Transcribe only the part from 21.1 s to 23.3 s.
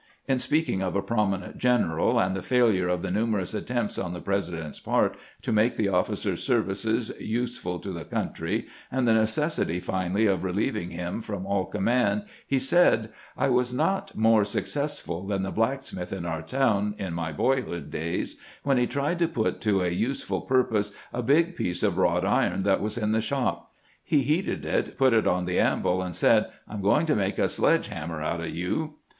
a big piece of wrought iron that was in the